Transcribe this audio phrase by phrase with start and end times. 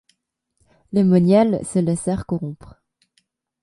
[0.93, 2.81] Les moniales se laissèrent corrompre.